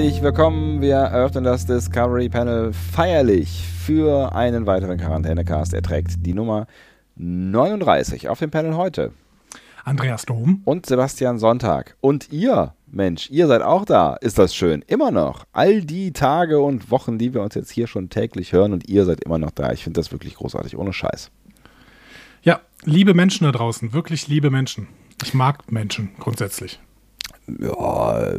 [0.00, 0.80] Herzlich willkommen.
[0.80, 5.74] Wir eröffnen das Discovery Panel feierlich für einen weiteren Quarantänecast.
[5.74, 6.66] Er trägt die Nummer
[7.16, 9.12] 39 auf dem Panel heute.
[9.84, 10.62] Andreas Dom.
[10.64, 11.98] Und Sebastian Sonntag.
[12.00, 14.14] Und ihr, Mensch, ihr seid auch da.
[14.14, 14.82] Ist das schön?
[14.86, 15.44] Immer noch.
[15.52, 19.04] All die Tage und Wochen, die wir uns jetzt hier schon täglich hören und ihr
[19.04, 19.70] seid immer noch da.
[19.70, 20.78] Ich finde das wirklich großartig.
[20.78, 21.30] Ohne Scheiß.
[22.42, 23.92] Ja, liebe Menschen da draußen.
[23.92, 24.88] Wirklich liebe Menschen.
[25.22, 26.80] Ich mag Menschen grundsätzlich
[27.58, 28.32] ja,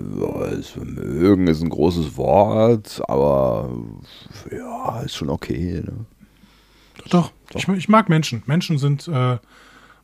[0.83, 3.69] mögen ist ein großes Wort, aber
[4.51, 5.81] ja, ist schon okay.
[5.85, 6.05] Ne?
[7.09, 7.59] Doch, Doch.
[7.59, 8.43] Ich, ich, mag Menschen.
[8.45, 9.37] Menschen sind, äh,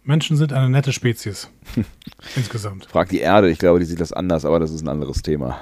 [0.04, 1.50] Menschen sind eine nette Spezies.
[2.36, 2.88] Insgesamt.
[2.88, 5.62] Frag die Erde, ich glaube, die sieht das anders, aber das ist ein anderes Thema.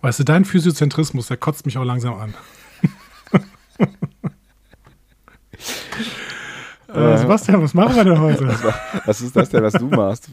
[0.00, 2.34] Weißt du, dein Physiozentrismus, der kotzt mich auch langsam an.
[6.94, 8.46] Äh, Sebastian, was machen wir denn heute?
[9.04, 10.28] was ist das denn, was du machst?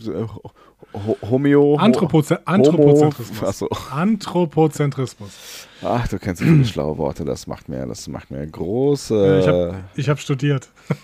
[1.29, 1.75] Homeo.
[1.75, 3.43] Anthropoze Anthropozentrismus.
[3.47, 3.69] Achso.
[3.91, 5.67] Anthropozentrismus.
[5.83, 7.25] Ach, du kennst so viele schlaue Worte.
[7.25, 9.39] Das macht mir, das macht mir große.
[9.39, 10.69] ich habe ich hab studiert.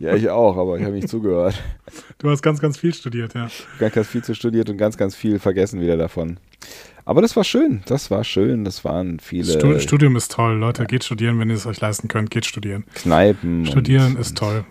[0.00, 1.54] Ja, ich auch, aber ich habe nicht zugehört.
[2.18, 3.46] Du hast ganz, ganz viel studiert, ja.
[3.78, 6.38] Ganz, ganz viel zu studiert und ganz, ganz viel vergessen wieder davon.
[7.04, 9.80] Aber das war schön, das war schön, das waren viele.
[9.80, 12.84] Studium ist toll, Leute, geht studieren, wenn ihr es euch leisten könnt, geht studieren.
[12.94, 13.66] Kneipen.
[13.66, 14.64] Studieren ist toll.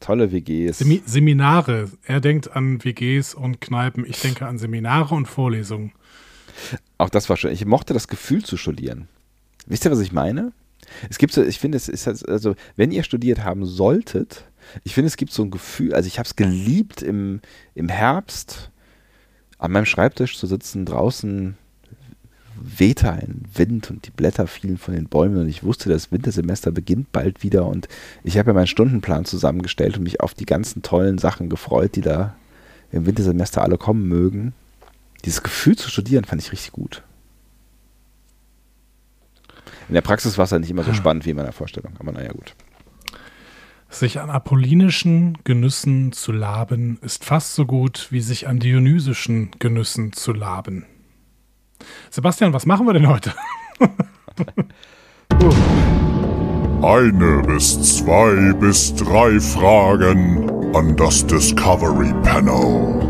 [0.00, 0.78] Tolle WGs.
[0.78, 1.90] Semi Seminare.
[2.04, 4.04] Er denkt an WGs und Kneipen.
[4.06, 5.92] Ich denke an Seminare und Vorlesungen.
[6.98, 7.52] Auch das war schön.
[7.52, 9.08] Ich mochte das Gefühl zu studieren.
[9.66, 10.52] Wisst ihr, was ich meine?
[11.10, 14.44] Es gibt so, ich finde, es ist halt, also, wenn ihr studiert haben solltet,
[14.84, 17.40] ich finde, es gibt so ein Gefühl, also ich habe es geliebt im,
[17.74, 18.70] im Herbst
[19.58, 21.56] an meinem Schreibtisch zu sitzen, draußen
[22.62, 26.70] wehte ein Wind und die Blätter fielen von den Bäumen und ich wusste, das Wintersemester
[26.70, 27.88] beginnt bald wieder und
[28.24, 32.00] ich habe ja meinen Stundenplan zusammengestellt und mich auf die ganzen tollen Sachen gefreut, die
[32.00, 32.34] da
[32.92, 34.54] im Wintersemester alle kommen mögen.
[35.24, 37.02] Dieses Gefühl zu studieren fand ich richtig gut.
[39.88, 42.12] In der Praxis war es halt nicht immer so spannend wie in meiner Vorstellung, aber
[42.12, 42.54] naja, gut.
[43.90, 50.12] Sich an apollinischen Genüssen zu laben, ist fast so gut wie sich an dionysischen Genüssen
[50.12, 50.84] zu laben.
[52.10, 53.32] Sebastian, was machen wir denn heute?
[56.82, 63.08] Eine bis zwei bis drei Fragen an das Discovery Panel.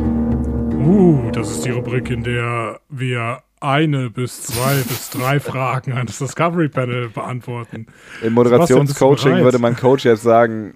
[0.75, 6.07] Uh, das ist die Rubrik, in der wir eine bis zwei bis drei Fragen an
[6.07, 7.87] das Discovery Panel beantworten.
[8.23, 10.75] Im Moderationscoaching würde mein Coach jetzt sagen: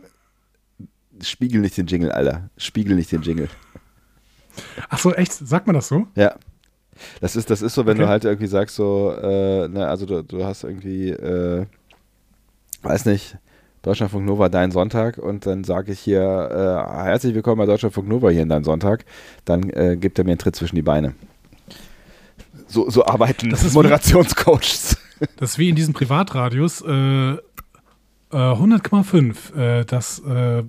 [1.22, 2.50] Spiegel nicht den Jingle, Alter.
[2.56, 3.48] Spiegel nicht den Jingle.
[4.91, 5.32] Ach so, echt?
[5.32, 6.06] Sagt man das so?
[6.14, 6.34] Ja.
[7.20, 8.02] Das ist, das ist so, wenn okay.
[8.02, 11.66] du halt irgendwie sagst, so, äh, ne, also du, du hast irgendwie, äh,
[12.82, 13.36] weiß nicht,
[13.82, 18.30] Deutschlandfunk Nova dein Sonntag und dann sage ich hier, äh, herzlich willkommen bei Deutschlandfunk Nova
[18.30, 19.04] hier in deinem Sonntag,
[19.44, 21.14] dann äh, gibt er mir einen Tritt zwischen die Beine.
[22.68, 24.98] So, so arbeiten das Moderationscoaches.
[25.36, 27.36] Das ist wie in diesen Privatradios, äh,
[28.32, 30.64] 100,5, äh, äh, das äh,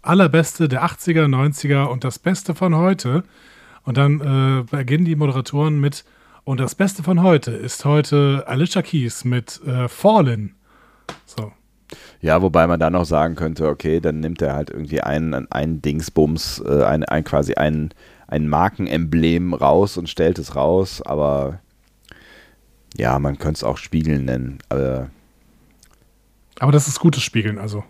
[0.00, 3.22] allerbeste der 80er, 90er und das Beste von heute.
[3.84, 6.04] Und dann äh, beginnen die Moderatoren mit,
[6.44, 10.56] und das Beste von heute ist heute Alicia Keys mit äh, Fallen.
[11.24, 11.52] So.
[12.20, 15.82] Ja, wobei man dann auch sagen könnte, okay, dann nimmt er halt irgendwie einen, einen
[15.82, 17.92] Dingsbums, äh, ein, ein, quasi ein,
[18.26, 21.60] ein Markenemblem raus und stellt es raus, aber
[22.96, 24.58] ja, man könnte es auch Spiegeln nennen.
[24.68, 25.10] Aber,
[26.58, 27.84] aber das ist gutes Spiegeln, also.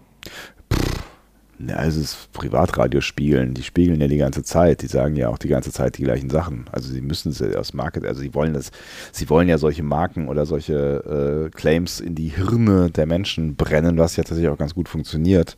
[1.69, 3.55] Ja, also ist Privatradio spiegeln.
[3.55, 4.83] Die spiegeln ja die ganze Zeit.
[4.83, 6.67] Die sagen ja auch die ganze Zeit die gleichen Sachen.
[6.73, 8.73] Also sie müssen es ja aus Market, also sie wollen das,
[9.13, 13.99] sie wollen ja solche Marken oder solche äh, Claims in die Hirne der Menschen brennen,
[13.99, 15.57] was ja tatsächlich auch ganz gut funktioniert.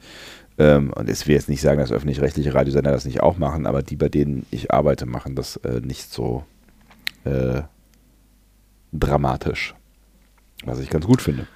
[0.58, 3.82] Ähm, und es will jetzt nicht sagen, dass öffentlich-rechtliche Radiosender das nicht auch machen, aber
[3.82, 6.44] die, bei denen ich arbeite, machen das äh, nicht so
[7.24, 7.62] äh,
[8.92, 9.74] dramatisch.
[10.64, 11.46] Was ich ganz gut finde.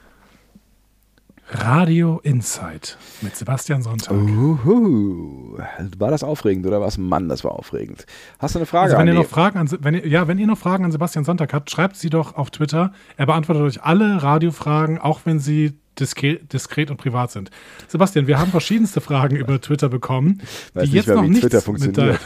[1.51, 4.13] Radio Insight mit Sebastian Sonntag.
[4.13, 5.57] Uhu.
[5.97, 6.99] War das aufregend oder was?
[6.99, 8.05] Mann, das war aufregend.
[8.39, 8.85] Hast du eine Frage?
[8.85, 11.25] Also wenn ihr noch Fragen an, wenn ihr, ja, wenn ihr noch Fragen an Sebastian
[11.25, 12.93] Sonntag habt, schreibt sie doch auf Twitter.
[13.17, 17.51] Er beantwortet euch alle Radiofragen, auch wenn sie diskret, diskret und privat sind.
[17.87, 20.43] Sebastian, wir haben verschiedenste Fragen über Twitter bekommen,
[20.75, 22.21] Weiß die nicht jetzt noch wie Twitter funktioniert.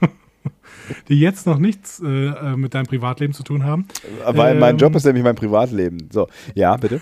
[1.08, 3.88] die jetzt noch nichts äh, äh, mit deinem Privatleben zu tun haben.
[4.26, 6.08] Weil Ähm, mein Job ist nämlich mein Privatleben.
[6.12, 7.00] So, ja, bitte.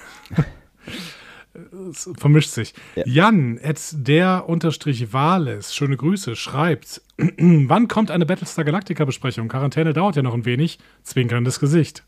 [1.90, 2.74] Es vermischt sich.
[2.94, 3.02] Ja.
[3.06, 9.48] Jan, at der unterstrich Wales, schöne Grüße, schreibt, wann kommt eine Battlestar Galactica Besprechung?
[9.48, 10.78] Quarantäne dauert ja noch ein wenig.
[11.02, 12.04] Zwinkerndes Gesicht.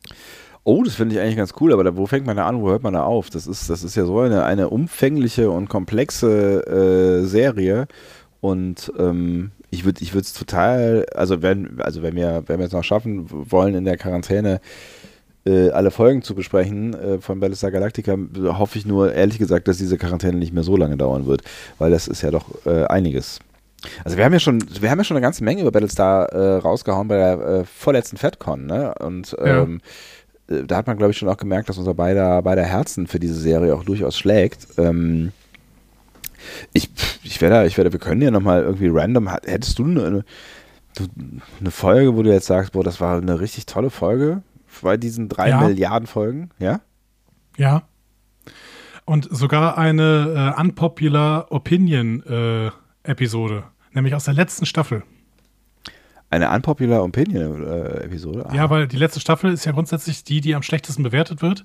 [0.65, 2.69] Oh, das finde ich eigentlich ganz cool, aber da, wo fängt man da an, wo
[2.69, 3.31] hört man da auf?
[3.31, 7.87] Das ist, das ist ja so eine, eine umfängliche und komplexe äh, Serie
[8.41, 12.73] und ähm, ich würde ich es total, also wenn, also wenn wir, wenn wir es
[12.73, 14.61] noch schaffen wollen, in der Quarantäne
[15.49, 18.17] äh, alle Folgen zu besprechen äh, von Battlestar Galactica,
[18.59, 21.43] hoffe ich nur ehrlich gesagt, dass diese Quarantäne nicht mehr so lange dauern wird,
[21.79, 23.39] weil das ist ja doch äh, einiges.
[24.05, 26.57] Also wir haben ja schon, wir haben ja schon eine ganze Menge über Battlestar äh,
[26.57, 28.95] rausgehauen bei der äh, vorletzten FedCon, ne?
[29.01, 29.63] Und Ja.
[29.63, 29.81] ähm,
[30.49, 33.21] äh, da hat man, glaube ich, schon auch gemerkt, dass unser beider, beider Herzen für
[33.21, 34.67] diese Serie auch durchaus schlägt.
[34.79, 35.33] Ähm,
[36.73, 36.91] ich,
[37.23, 40.25] ich werde, ich werde, wir können ja nochmal irgendwie random, hättest du eine,
[41.61, 44.43] eine Folge, wo du jetzt sagst, boah, das war eine richtig tolle Folge
[44.83, 45.61] bei diesen drei Ja.
[45.61, 46.81] Milliarden Folgen, ja?
[47.57, 47.83] Ja.
[49.05, 52.71] Und sogar eine äh, Unpopular Opinion äh,
[53.03, 55.03] Episode, nämlich aus der letzten Staffel.
[56.31, 58.45] Eine unpopular Opinion äh, Episode.
[58.47, 61.65] Ah, Ja, weil die letzte Staffel ist ja grundsätzlich die, die am schlechtesten bewertet wird.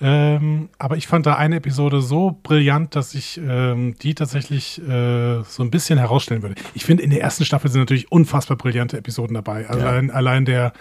[0.00, 5.42] Ähm, aber ich fand da eine Episode so brillant, dass ich ähm, die tatsächlich äh,
[5.42, 6.54] so ein bisschen herausstellen würde.
[6.74, 9.68] Ich finde, in der ersten Staffel sind natürlich unfassbar brillante Episoden dabei.
[9.68, 9.90] Also Ja.
[9.90, 10.72] allein, allein der,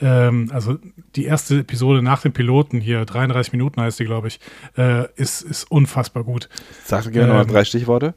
[0.00, 0.76] ähm, also
[1.16, 4.38] die erste Episode nach dem Piloten hier, 33 Minuten heißt die, glaube ich,
[4.76, 6.48] äh, ist, ist unfassbar gut.
[6.84, 8.14] Sag gerne noch mal ähm, drei Stichworte.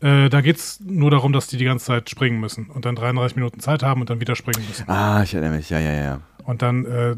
[0.00, 2.94] Äh, da geht es nur darum, dass die die ganze Zeit springen müssen und dann
[2.94, 4.88] 33 Minuten Zeit haben und dann wieder springen müssen.
[4.88, 6.20] Ah, ich erinnere mich, ja, ja, ja.
[6.44, 7.16] und dann äh,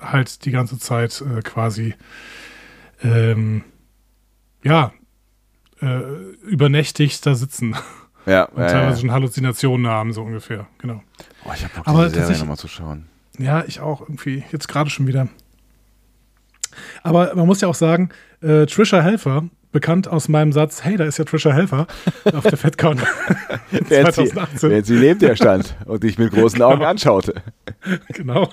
[0.00, 1.94] halt die ganze Zeit äh, quasi
[3.02, 3.64] ähm,
[4.62, 4.92] ja
[5.80, 6.00] äh,
[6.42, 7.76] übernächtig da sitzen
[8.26, 8.72] Ja, und ja, ja.
[8.72, 10.66] teilweise schon Halluzinationen haben, so ungefähr.
[10.78, 11.02] Genau.
[11.44, 13.06] Oh, ich habe Bock, Aber diese Serie tatsächlich- nochmal zu schauen.
[13.38, 14.42] Ja, ich auch irgendwie.
[14.50, 15.28] Jetzt gerade schon wieder.
[17.02, 18.10] Aber man muss ja auch sagen,
[18.40, 21.86] äh, Trisha Helfer, bekannt aus meinem Satz, hey, da ist ja Trisha Helfer
[22.32, 23.00] auf der FedCon
[23.70, 24.70] Während sie, 2018.
[24.70, 27.34] während sie neben dir stand und dich mit großen Augen anschaute.
[28.08, 28.48] genau.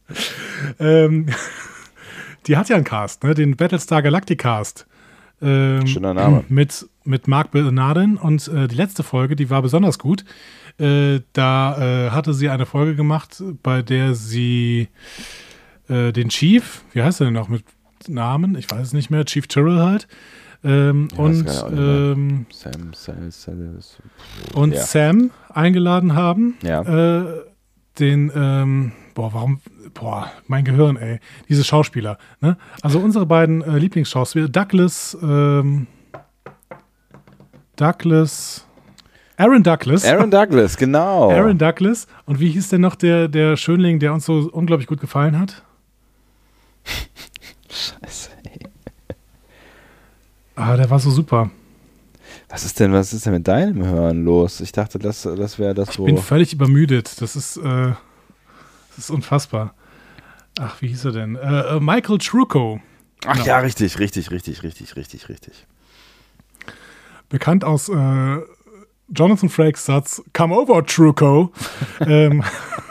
[0.80, 1.26] ähm,
[2.46, 3.34] die hat ja einen Cast, ne?
[3.34, 4.86] den Battlestar Galactic Cast.
[5.42, 6.44] Ähm, Schöner Name.
[6.48, 10.24] Mit, mit Mark Bernardin und äh, die letzte Folge, die war besonders gut.
[10.78, 14.88] Äh, da äh, hatte sie eine Folge gemacht, bei der sie
[15.90, 17.64] äh, den Chief, wie heißt er denn noch mit
[18.08, 18.56] Namen?
[18.56, 20.08] Ich weiß es nicht mehr, Chief Tyrrell halt.
[20.62, 23.78] Ähm, Ja, und ähm, Sam, Sam, Sam,
[24.54, 24.80] und Ja.
[24.82, 26.56] Sam eingeladen haben.
[26.62, 26.82] Ja.
[26.82, 27.24] Äh,
[27.98, 29.60] den, ähm, boah, warum,
[29.94, 31.18] boah, mein Gehirn, ey.
[31.48, 32.56] Diese Schauspieler, ne?
[32.82, 35.86] Also unsere beiden äh, Lieblingsschauspieler, Douglas, ähm,
[37.76, 38.66] Douglas,
[39.36, 40.04] Aaron Douglas.
[40.04, 41.30] Aaron Douglas, genau.
[41.30, 42.06] Aaron Douglas.
[42.26, 45.62] Und wie hieß denn noch der, der Schönling, der uns so unglaublich gut gefallen hat?
[47.70, 48.66] Scheiße, ey.
[50.60, 51.50] Ah, der war so super.
[52.50, 54.60] Was ist denn, was ist denn mit deinem Hören los?
[54.60, 56.04] Ich dachte, das, das wäre das Ich so.
[56.04, 57.20] bin völlig übermüdet.
[57.22, 57.62] Das ist, äh,
[58.90, 59.74] das ist unfassbar.
[60.60, 61.36] Ach, wie hieß er denn?
[61.36, 62.80] Äh, äh, Michael Trucco.
[63.24, 63.46] Ach genau.
[63.46, 65.66] ja, richtig, richtig, richtig, richtig, richtig, richtig.
[67.30, 68.36] bekannt aus äh,
[69.08, 71.52] Jonathan Frakes Satz Come over, Truco.
[72.00, 72.44] ähm,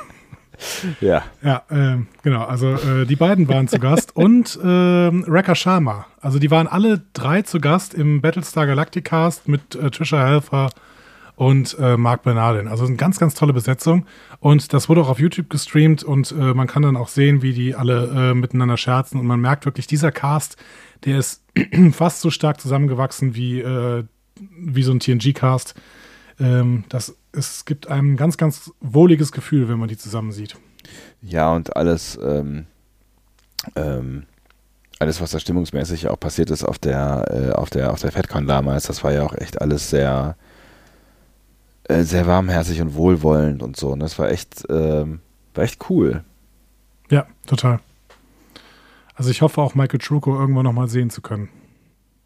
[1.02, 1.24] Ja.
[1.42, 2.44] ja, ähm, genau.
[2.44, 6.06] Also äh, die beiden waren zu Gast und ähm, Rekha Sharma.
[6.22, 10.70] Also die waren alle drei zu Gast im Battlestar Galactic Cast mit äh, Trisha Helfer
[11.40, 12.68] und äh, Mark Bernardin.
[12.68, 14.06] Also eine ganz, ganz tolle Besetzung.
[14.42, 17.54] Und das wurde auch auf YouTube gestreamt und äh, man kann dann auch sehen, wie
[17.54, 19.18] die alle äh, miteinander scherzen.
[19.20, 20.58] Und man merkt wirklich, dieser Cast,
[21.06, 21.46] der ist
[21.94, 24.04] fast so stark zusammengewachsen wie, äh,
[24.38, 25.76] wie so ein TNG-Cast.
[26.42, 30.58] Ähm, das, es gibt einem ein ganz, ganz wohliges Gefühl, wenn man die zusammen sieht.
[31.22, 32.66] Ja, und alles, ähm,
[33.76, 34.26] ähm,
[35.00, 38.48] alles, was da stimmungsmäßig auch passiert ist auf der, äh, auf der, auf der FedCon
[38.48, 40.36] damals, das war ja auch echt alles sehr,
[41.84, 43.90] äh, sehr warmherzig und wohlwollend und so.
[43.90, 45.20] Und das war echt, ähm,
[45.54, 46.24] war echt cool.
[47.10, 47.80] Ja, total.
[49.16, 51.50] Also ich hoffe auch Michael Trucco irgendwann nochmal sehen zu können.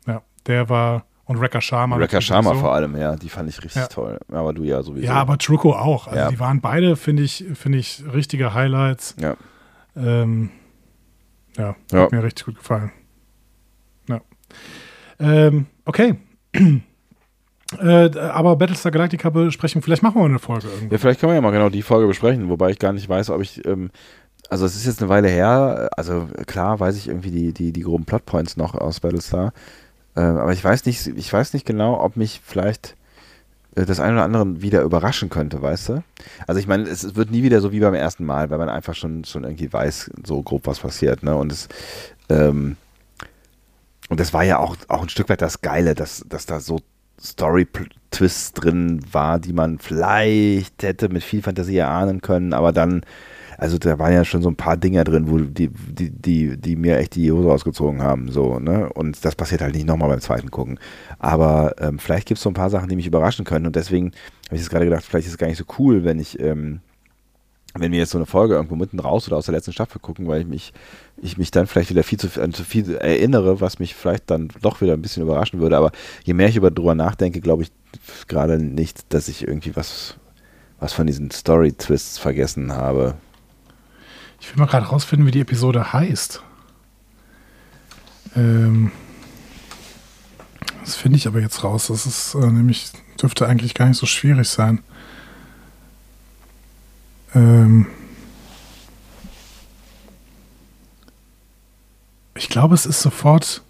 [0.05, 1.97] Ja, der war und Rekha Sharma.
[1.97, 2.59] Natürlich Sharma so.
[2.61, 3.87] vor allem, ja, die fand ich richtig Ja.
[3.87, 4.19] toll.
[4.31, 5.05] Aber du ja sowieso.
[5.05, 6.07] Ja, aber Trucco auch.
[6.07, 6.29] Also Ja.
[6.29, 9.15] die waren beide, finde ich, finde ich, richtige Highlights.
[9.19, 9.35] Ja.
[9.95, 10.49] Ähm,
[11.57, 11.99] ja, Ja.
[12.03, 12.91] hat mir richtig gut gefallen.
[14.09, 14.21] Ja.
[15.19, 16.15] Ähm, okay.
[17.79, 20.89] äh, aber Battlestar Galactica besprechen, vielleicht machen wir eine Folge irgendwann.
[20.91, 23.29] Ja, vielleicht können wir ja mal genau die Folge besprechen, wobei ich gar nicht weiß,
[23.31, 23.89] ob ich, ähm,
[24.49, 27.81] also es ist jetzt eine Weile her, also klar weiß ich irgendwie die, die, die
[27.81, 29.53] groben Plotpoints noch aus Battlestar,
[30.15, 32.95] ähm, aber ich weiß nicht, ich weiß nicht genau, ob mich vielleicht
[33.75, 36.03] äh, das eine oder andere wieder überraschen könnte, weißt du?
[36.47, 38.95] Also ich meine, es wird nie wieder so wie beim ersten Mal, weil man einfach
[38.95, 41.35] schon, schon irgendwie weiß, so grob was passiert, ne?
[41.35, 41.67] Und es,
[42.29, 42.77] ähm,
[44.09, 46.79] und das war ja auch, auch ein Stück weit das Geile, dass, dass da so
[47.21, 53.05] Story-Twists drin war, die man vielleicht hätte mit viel Fantasie erahnen können, aber dann,
[53.57, 56.75] also da waren ja schon so ein paar Dinger drin, wo die, die, die, die
[56.75, 58.89] mir echt die Hose ausgezogen haben, so, ne?
[58.93, 60.79] Und das passiert halt nicht nochmal beim zweiten Gucken.
[61.19, 64.11] Aber ähm, vielleicht gibt es so ein paar Sachen, die mich überraschen können und deswegen
[64.47, 66.81] habe ich jetzt gerade gedacht, vielleicht ist es gar nicht so cool, wenn ich, ähm,
[67.75, 70.27] wenn wir jetzt so eine Folge irgendwo mitten raus oder aus der letzten Staffel gucken,
[70.27, 70.73] weil ich mich,
[71.17, 74.49] ich mich dann vielleicht wieder viel zu, an zu viel erinnere, was mich vielleicht dann
[74.61, 75.77] doch wieder ein bisschen überraschen würde.
[75.77, 75.91] Aber
[76.23, 77.71] je mehr ich über drüber nachdenke, glaube ich
[78.27, 80.17] gerade nicht, dass ich irgendwie was,
[80.79, 83.15] was von diesen Story-Twists vergessen habe.
[84.43, 86.43] Ich will mal gerade rausfinden, wie die Episode heißt.
[88.35, 88.91] Ähm,
[90.83, 91.87] das finde ich aber jetzt raus.
[91.87, 94.83] Das ist äh, nämlich, dürfte eigentlich gar nicht so schwierig sein.
[97.33, 97.87] Ähm
[102.35, 103.61] ich glaube, es ist sofort.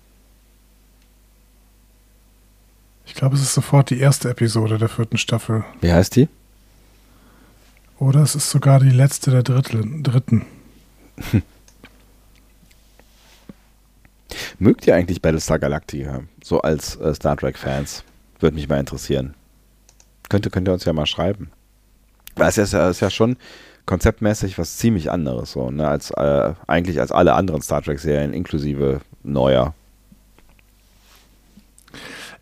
[3.05, 5.63] Ich glaube, es ist sofort die erste Episode der vierten Staffel.
[5.81, 6.27] Wie heißt die?
[7.99, 10.01] Oder es ist sogar die letzte der dritten.
[10.01, 10.47] dritten.
[14.59, 16.23] Mögt ihr eigentlich Battlestar Galactica?
[16.43, 18.03] So als äh, Star Trek-Fans?
[18.39, 19.35] Würde mich mal interessieren.
[20.29, 21.51] Könnte, könnt ihr uns ja mal schreiben.
[22.35, 23.37] Weil es ist ja, ist ja schon
[23.85, 29.01] konzeptmäßig was ziemlich anderes, so, ne, als äh, eigentlich als alle anderen Star Trek-Serien, inklusive
[29.23, 29.73] neuer.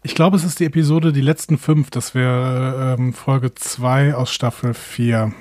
[0.04, 1.92] Ich glaube, es ist die Episode Die letzten fünf.
[1.92, 5.32] Das wäre ähm, Folge 2 aus Staffel 4.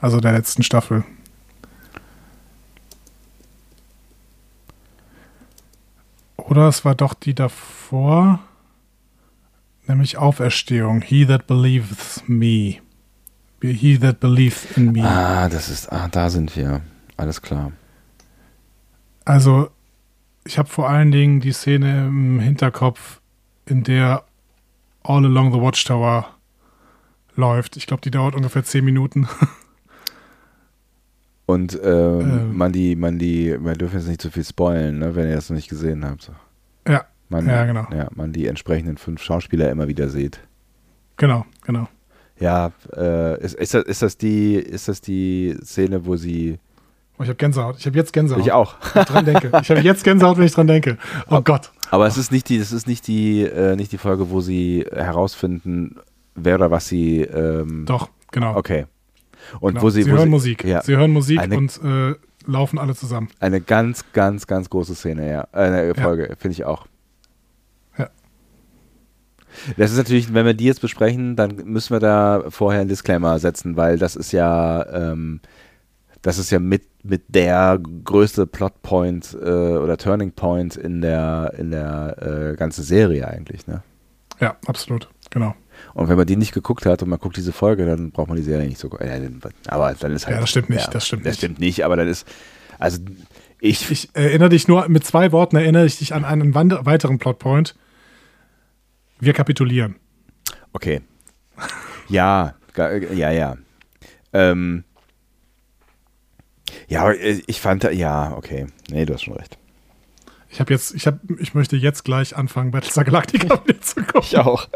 [0.00, 1.04] Also der letzten Staffel.
[6.48, 8.40] Oder es war doch die davor,
[9.86, 11.02] nämlich Auferstehung.
[11.02, 12.80] He that believes me.
[13.60, 15.04] He that believes in me.
[15.04, 16.80] Ah, das ist, ah, da sind wir.
[17.16, 17.72] Alles klar.
[19.24, 19.70] Also,
[20.44, 23.20] ich habe vor allen Dingen die Szene im Hinterkopf,
[23.66, 24.24] in der
[25.02, 26.34] All Along the Watchtower
[27.34, 27.76] läuft.
[27.76, 29.28] Ich glaube, die dauert ungefähr zehn Minuten.
[31.48, 32.56] Und ähm, ähm.
[32.58, 35.48] man die, man die, man dürfen jetzt nicht zu viel spoilen, ne, wenn ihr das
[35.48, 36.30] noch nicht gesehen habt.
[36.86, 37.06] Ja.
[37.30, 37.86] Man, ja, genau.
[37.90, 40.40] Ja, man die entsprechenden fünf Schauspieler immer wieder sieht.
[41.16, 41.88] Genau, genau.
[42.38, 46.58] Ja, äh, ist, ist, das, ist, das die, ist das die Szene, wo sie.
[47.18, 47.76] Oh, ich habe Gänsehaut.
[47.78, 48.42] Ich habe jetzt Gänsehaut.
[48.42, 48.74] Ich auch.
[48.92, 49.50] Wenn ich dran denke.
[49.62, 50.98] Ich habe jetzt Gänsehaut, wenn ich dran denke.
[51.28, 51.72] Oh aber, Gott.
[51.90, 54.84] Aber es ist nicht die, es ist nicht die, äh, nicht die Folge, wo sie
[54.92, 55.96] herausfinden,
[56.34, 57.22] wer oder was sie.
[57.22, 58.54] Ähm, Doch, genau.
[58.54, 58.84] Okay.
[59.60, 59.82] Und genau.
[59.82, 60.64] wo sie, sie wo hören sie, Musik.
[60.64, 62.14] Ja, sie hören Musik eine, und äh,
[62.46, 63.28] laufen alle zusammen.
[63.40, 65.48] Eine ganz, ganz, ganz große Szene, ja.
[65.52, 66.36] Äh, Folge, ja.
[66.36, 66.86] finde ich auch.
[67.96, 68.08] Ja.
[69.76, 73.38] Das ist natürlich, wenn wir die jetzt besprechen, dann müssen wir da vorher einen Disclaimer
[73.38, 75.40] setzen, weil das ist ja, ähm,
[76.22, 79.44] das ist ja mit, mit der größte Plotpoint äh,
[79.76, 83.82] oder Turning Point in der, in der äh, ganzen Serie eigentlich, ne?
[84.40, 85.54] Ja, absolut, genau.
[85.94, 88.36] Und wenn man die nicht geguckt hat und man guckt diese Folge, dann braucht man
[88.36, 88.88] die Serie nicht so.
[88.98, 89.30] Äh,
[89.66, 90.36] aber dann ist halt.
[90.36, 90.86] Ja, das stimmt nicht.
[90.86, 91.38] Ja, das stimmt das nicht.
[91.38, 92.26] stimmt nicht, aber dann ist.
[92.78, 93.00] Also
[93.60, 93.90] ich.
[93.90, 97.74] Ich erinnere dich nur, mit zwei Worten erinnere ich dich an einen weiteren Plotpoint.
[99.20, 99.96] Wir kapitulieren.
[100.72, 101.00] Okay.
[102.08, 103.56] Ja, ja, ja.
[104.32, 104.84] Ähm,
[106.86, 108.66] ja, ich fand, ja, okay.
[108.90, 109.58] Nee, du hast schon recht.
[110.50, 114.22] Ich habe jetzt, ich habe, ich möchte jetzt gleich anfangen, Battlestar Galactica zu gucken.
[114.22, 114.66] Ich auch.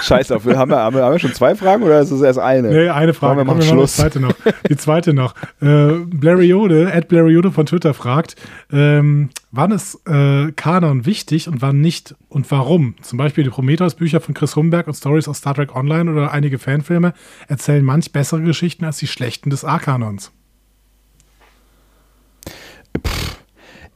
[0.00, 2.68] Scheiße, haben wir, haben, wir, haben wir schon zwei Fragen oder ist es erst eine?
[2.68, 3.38] Nee, eine Frage.
[3.38, 3.96] wir machen Schluss.
[3.96, 4.32] Die zweite noch.
[4.68, 5.34] Die zweite noch.
[5.60, 8.36] Äh, Blariode, Ed Blariode von Twitter fragt,
[8.72, 12.94] ähm, wann ist äh, Kanon wichtig und wann nicht und warum?
[13.02, 16.58] Zum Beispiel die Prometheus-Bücher von Chris Humberg und Stories aus Star Trek Online oder einige
[16.58, 17.12] Fanfilme
[17.46, 20.32] erzählen manch bessere Geschichten als die schlechten des A-Kanons.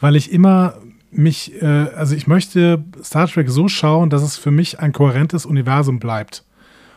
[0.00, 0.78] weil ich immer
[1.10, 5.46] mich, äh, also ich möchte Star Trek so schauen, dass es für mich ein kohärentes
[5.46, 6.44] Universum bleibt.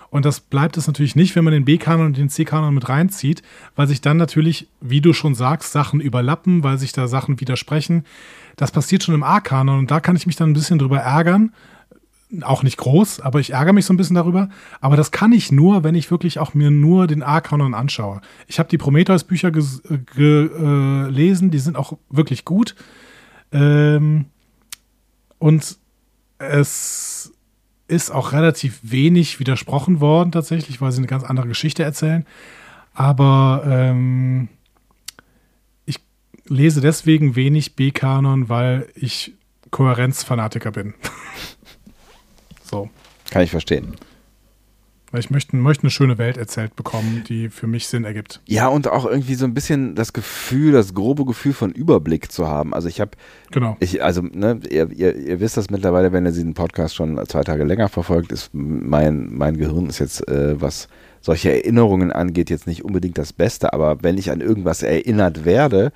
[0.10, 3.44] Und das bleibt es natürlich nicht, wenn man den B-Kanon und den C-Kanon mit reinzieht,
[3.76, 8.06] weil sich dann natürlich, wie du schon sagst, Sachen überlappen, weil sich da Sachen widersprechen.
[8.56, 11.54] Das passiert schon im A-Kanon und da kann ich mich dann ein bisschen drüber ärgern.
[12.42, 14.50] Auch nicht groß, aber ich ärgere mich so ein bisschen darüber.
[14.82, 18.20] Aber das kann ich nur, wenn ich wirklich auch mir nur den A-Kanon anschaue.
[18.48, 22.76] Ich habe die Prometheus-Bücher äh, gelesen, die sind auch wirklich gut.
[23.54, 24.26] Ähm,
[25.40, 25.78] und
[26.40, 27.32] es
[27.88, 32.26] ist auch relativ wenig widersprochen worden tatsächlich, weil sie eine ganz andere Geschichte erzählen.
[32.94, 34.50] Aber ähm,
[35.86, 36.00] ich
[36.48, 39.34] lese deswegen wenig B-Kanon, weil ich
[39.72, 40.94] Kohärenzfanatiker bin.
[43.38, 43.94] Kann ich verstehen.
[45.12, 48.42] Weil ich möchte, möchte eine schöne Welt erzählt bekommen, die für mich Sinn ergibt.
[48.48, 52.48] Ja, und auch irgendwie so ein bisschen das Gefühl, das grobe Gefühl von Überblick zu
[52.48, 52.74] haben.
[52.74, 53.12] Also ich habe,
[53.52, 53.78] genau.
[53.80, 57.44] ich, also, ne, ihr, ihr, ihr wisst das mittlerweile, wenn ihr diesen Podcast schon zwei
[57.44, 60.88] Tage länger verfolgt, ist mein, mein Gehirn ist jetzt, äh, was
[61.22, 65.92] solche Erinnerungen angeht, jetzt nicht unbedingt das Beste, aber wenn ich an irgendwas erinnert werde,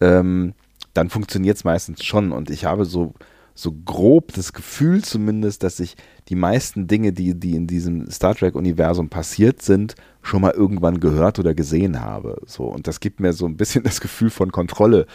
[0.00, 0.54] ähm,
[0.92, 2.30] dann funktioniert es meistens schon.
[2.30, 3.14] Und ich habe so,
[3.54, 5.96] so grob das Gefühl zumindest, dass ich
[6.28, 11.38] die meisten Dinge, die, die in diesem Star Trek-Universum passiert sind, schon mal irgendwann gehört
[11.38, 12.40] oder gesehen habe.
[12.46, 15.06] So, und das gibt mir so ein bisschen das Gefühl von Kontrolle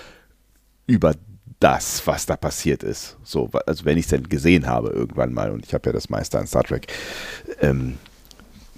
[0.88, 1.16] über
[1.60, 3.18] das, was da passiert ist.
[3.24, 6.10] So, also wenn ich es denn gesehen habe irgendwann mal, und ich habe ja das
[6.10, 6.88] meiste an Star Trek
[7.60, 7.98] ähm,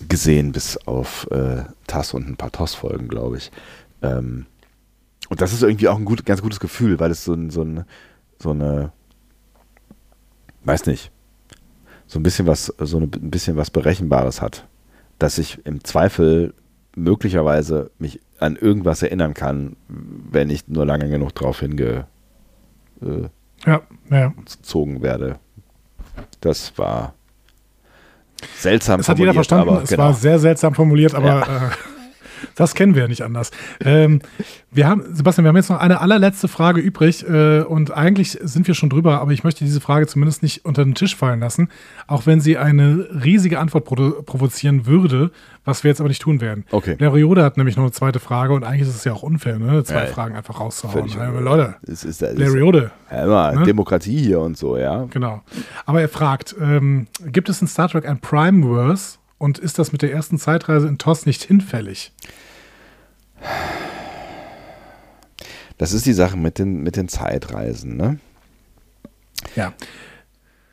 [0.10, 3.52] gesehen, bis auf äh, TAS und ein paar TOS-Folgen, glaube ich.
[4.02, 4.48] Ähm,
[5.30, 7.62] und das ist irgendwie auch ein gut, ganz gutes Gefühl, weil es so, ein, so,
[7.62, 7.86] ein,
[8.40, 8.92] so eine,
[10.64, 11.12] weiß nicht,
[12.08, 14.68] so ein bisschen was, so ein bisschen was Berechenbares hat.
[15.20, 16.54] Dass ich im Zweifel
[16.96, 22.10] möglicherweise mich an irgendwas erinnern kann, wenn ich nur lange genug drauf hingezogen
[23.02, 23.30] äh,
[23.70, 24.34] ja, ja.
[25.02, 25.40] werde.
[26.42, 27.14] Das war
[28.58, 29.70] seltsam das hat jeder verstanden.
[29.70, 30.04] Aber, es genau.
[30.04, 31.68] war sehr seltsam formuliert, aber Ja.
[31.68, 31.70] äh,
[32.56, 33.52] das kennen wir ja nicht anders.
[33.84, 34.22] Ähm,
[34.72, 38.68] wir haben, Sebastian, wir haben jetzt noch eine allerletzte Frage übrig äh, und eigentlich sind
[38.68, 41.70] wir schon drüber, aber ich möchte diese Frage zumindest nicht unter den Tisch fallen lassen,
[42.08, 45.32] auch wenn sie eine riesige Antwort provo provozieren würde,
[45.66, 46.66] was wir jetzt aber nicht tun werden.
[46.72, 46.96] Okay.
[47.00, 49.84] Leriode hat nämlich noch eine zweite Frage und eigentlich ist es ja auch unfair, ne?
[49.84, 50.08] zwei Ja.
[50.08, 51.08] Fragen einfach rauszuhauen.
[51.08, 51.42] Ja, unfair.
[51.42, 53.66] Leute, Es ist, es ist Leriode, ja, immer Ne?
[53.66, 55.06] Demokratie hier und so, ja.
[55.10, 55.42] Genau.
[55.86, 60.04] Aber er fragt, ähm, gibt es in Star Trek ein Prime-Verse und ist das mit
[60.04, 62.12] der ersten Zeitreise in TOS nicht hinfällig?
[65.80, 68.20] Das ist die Sache mit den, mit den Zeitreisen, ne?
[69.56, 69.74] Ja.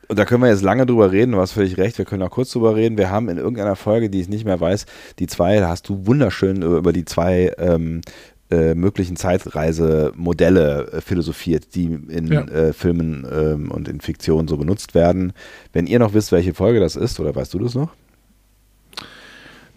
[0.08, 2.30] Und da können wir jetzt lange drüber reden, du hast völlig recht, wir können auch
[2.30, 2.98] kurz drüber reden.
[2.98, 4.84] Wir haben in irgendeiner Folge, die ich nicht mehr weiß,
[5.18, 8.02] die zwei, da hast du wunderschön über, die zwei ähm,
[8.50, 12.42] äh, möglichen Zeitreisemodelle äh, philosophiert, die in Ja.
[12.42, 15.32] äh, Filmen ähm, und in Fiktion so benutzt werden.
[15.72, 17.92] Wenn ihr noch wisst, welche Folge das ist, oder weißt du das noch?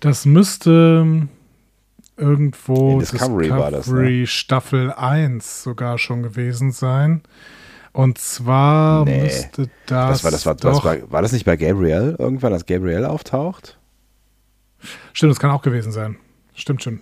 [0.01, 1.27] Das müsste
[2.17, 3.93] irgendwo In Discovery war das, ne?
[3.93, 7.21] Discovery Staffel 1 sogar schon gewesen sein.
[7.93, 9.23] Und zwar Nee.
[9.23, 10.21] müsste das.
[10.21, 13.05] Das war, das war, doch, das war, war das nicht bei Gabriel irgendwann, dass Gabriel
[13.05, 13.77] auftaucht?
[15.13, 16.17] Stimmt, das kann auch gewesen sein.
[16.53, 17.01] Stimmt schon.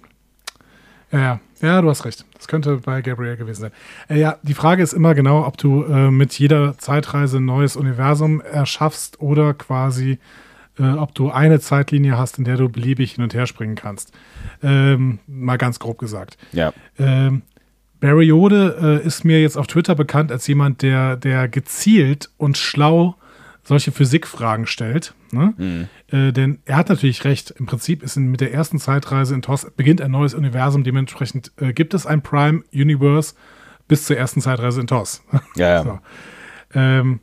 [1.12, 2.26] Ja, ja, ja, du hast recht.
[2.36, 3.72] Das könnte bei Gabriel gewesen sein.
[4.10, 7.76] Äh, ja, die Frage ist immer genau, ob du äh, mit jeder Zeitreise ein neues
[7.76, 10.20] Universum erschaffst oder quasi,
[10.80, 14.12] äh, ob du eine Zeitlinie hast, in der du beliebig hin und her springen kannst.
[14.64, 16.38] Ähm, mal ganz grob gesagt.
[16.52, 16.74] Ja.
[16.98, 17.44] Ähm,
[18.00, 22.58] Barry Ode äh, ist mir jetzt auf Twitter bekannt als jemand, der, der gezielt und
[22.58, 23.16] schlau
[23.64, 25.14] solche Physikfragen stellt.
[25.32, 25.88] Ne?
[26.08, 27.52] Äh, denn er hat natürlich recht.
[27.52, 30.84] Im Prinzip ist mit der ersten Zeitreise in TOS beginnt ein neues Universum.
[30.84, 33.36] Dementsprechend äh, gibt es ein Prime Universe.
[33.88, 35.24] bis zur ersten Zeitreise in TOS.
[35.56, 35.84] Ja, ja.
[35.84, 36.00] So.
[36.74, 37.20] Ähm,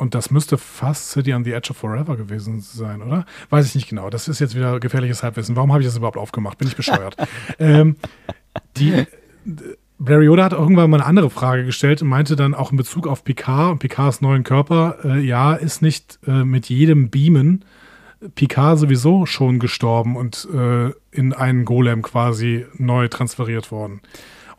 [0.00, 3.26] und das müsste fast City on the Edge of Forever gewesen sein, oder?
[3.50, 4.08] Weiß ich nicht genau.
[4.08, 5.56] Das ist jetzt wieder gefährliches Halbwissen.
[5.56, 6.56] Warum habe ich das überhaupt aufgemacht?
[6.56, 7.16] Bin ich bescheuert?
[7.58, 7.96] ähm,
[8.78, 9.04] die,
[9.98, 13.06] Barry Yoda hat irgendwann mal eine andere Frage gestellt und meinte dann auch in Bezug
[13.06, 17.66] auf Picard und Picards neuen Körper, äh, ja, ist nicht äh, mit jedem Beamen
[18.34, 24.00] Picard sowieso schon gestorben und äh, in einen Golem quasi neu transferiert worden.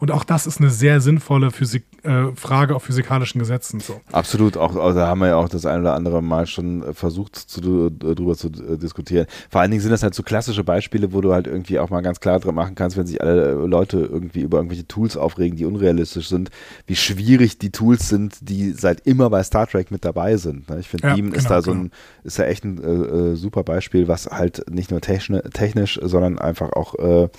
[0.02, 3.80] Und auch das ist eine sehr sinnvolle Physik, äh, Frage auf physikalischen Gesetzen.
[3.80, 4.02] So.
[4.12, 6.94] Absolut, auch also da haben wir ja auch das ein oder andere Mal schon äh,
[6.96, 9.28] versucht, zu, äh, drüber zu äh, diskutieren.
[9.52, 12.02] Vor allen Dingen sind das halt so klassische Beispiele, wo du halt irgendwie auch mal
[12.02, 15.66] ganz klar dran machen kannst, wenn sich alle Leute irgendwie über irgendwelche Tools aufregen, die
[15.66, 16.50] unrealistisch sind,
[16.88, 20.68] wie schwierig die Tools sind, die seit immer bei Star Trek mit dabei sind.
[20.68, 20.80] Ne?
[20.80, 21.84] Ich finde, Ja, Beam ist genau, da so genau.
[21.84, 21.92] ein,
[22.24, 26.74] ist ja echt ein äh, super Beispiel, was halt nicht nur technisch, technisch sondern einfach
[26.74, 27.30] auch äh,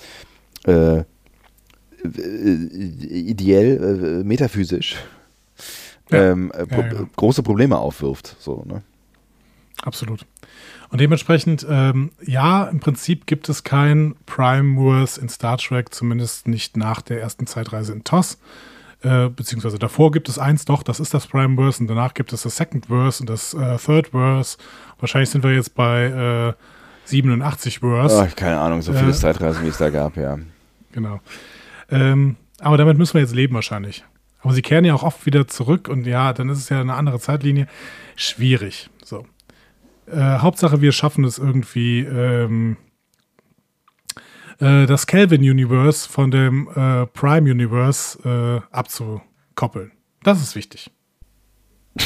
[0.71, 1.03] äh,
[2.03, 4.95] ideell, äh, metaphysisch
[6.11, 6.31] Ja.
[6.31, 7.09] ähm, äh, Ja, pro genau.
[7.15, 8.35] große Probleme aufwirft.
[8.39, 8.81] So, ne?
[9.83, 10.25] Absolut.
[10.89, 16.47] Und dementsprechend, ähm, ja, im Prinzip gibt es kein Prime Wars in Star Trek, zumindest
[16.47, 18.37] nicht nach der ersten Zeitreise in TOS.
[19.01, 22.31] Äh, beziehungsweise davor gibt es eins, doch, das ist das Prime Verse und danach gibt
[22.31, 24.57] es das Second Verse und das äh, Third Verse.
[24.99, 26.53] Wahrscheinlich sind wir jetzt bei äh,
[27.09, 28.15] 87 Verse.
[28.15, 29.13] Oh, keine Ahnung, so viele Äh.
[29.13, 30.37] Zeitreisen, wie es da gab, ja.
[30.93, 31.19] Genau.
[31.89, 34.03] Ähm, aber damit müssen wir jetzt leben wahrscheinlich.
[34.39, 36.95] Aber sie kehren ja auch oft wieder zurück und ja, dann ist es ja eine
[36.95, 37.67] andere Zeitlinie.
[38.15, 38.89] Schwierig.
[39.03, 39.25] So.
[40.05, 42.77] Äh, Hauptsache, wir schaffen es irgendwie, ähm,
[44.59, 49.91] äh, das Kelvin-Universe von dem äh, Prime-Universe äh, abzukoppeln.
[50.23, 50.91] Das ist wichtig.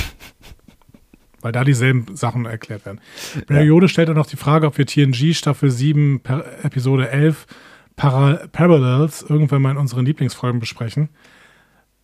[1.41, 2.99] Weil da dieselben Sachen erklärt werden.
[3.45, 7.45] Periode stellt auch noch die Frage, ob wir TNG Staffel 7, per Episode 11
[7.97, 11.09] Para Parallels irgendwann mal in unseren Lieblingsfolgen besprechen.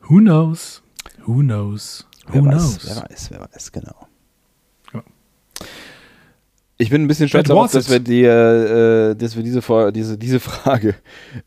[0.09, 0.81] Who knows?
[1.25, 2.05] Who knows?
[2.27, 2.85] Who Wer knows?
[2.85, 4.07] weiß, wer weiß, wer weiß, genau.
[4.91, 5.03] Genau.
[6.79, 10.17] Ich bin ein bisschen stolz darauf, was dass wir, die, äh, dass wir diese, diese,
[10.17, 10.95] diese Frage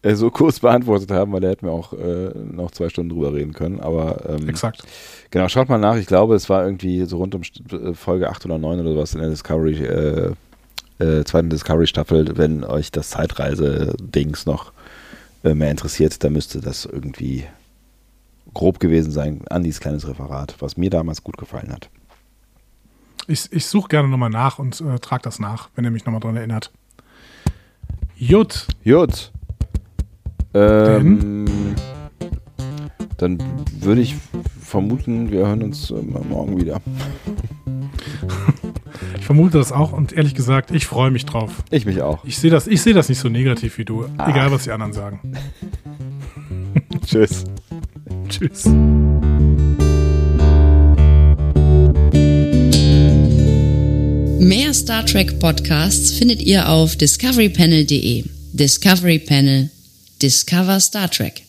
[0.03, 3.35] äh, so kurz beantwortet haben, weil da hätten wir auch äh, noch zwei Stunden drüber
[3.35, 3.81] reden können.
[3.81, 4.85] Aber ähm, Exakt.
[5.31, 5.97] genau, schaut mal nach.
[5.97, 9.13] Ich glaube, es war irgendwie so rund um äh, Folge 8 oder 9 oder sowas
[9.15, 10.35] in der Discovery,
[10.99, 12.37] äh, zweiten Discovery-Staffel.
[12.37, 14.73] Wenn euch das Zeitreise-Dings noch
[15.45, 17.45] äh, mehr interessiert, dann müsste das irgendwie
[18.55, 19.43] grob gewesen sein.
[19.51, 21.91] Andis kleines Referat, was mir damals gut gefallen hat.
[23.29, 26.21] Ich, ich suche gerne nochmal nach und äh, trage das nach, wenn ihr mich nochmal
[26.21, 26.71] dran erinnert.
[28.17, 28.67] Jut.
[28.85, 29.33] Gut.
[30.55, 31.45] Ähm,
[33.19, 33.39] dann
[33.81, 34.17] würde ich
[34.61, 36.81] vermuten, wir hören uns äh, morgen wieder.
[39.27, 41.51] Ich vermute das auch und ehrlich gesagt, ich freue mich drauf.
[41.73, 42.25] Ich mich auch.
[42.25, 44.31] Ich sehe das, ich sehe das nicht so negativ wie du, Ah.
[44.31, 45.19] egal was die anderen sagen.
[47.05, 47.43] Tschüss.
[48.29, 48.67] Tschüss.
[54.39, 58.23] Mehr Star Trek Podcasts findet ihr auf discoverypanel.de.
[58.53, 59.71] Discovery Panel.
[60.23, 61.46] Discover Star Trek.